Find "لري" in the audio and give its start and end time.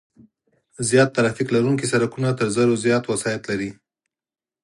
3.49-3.71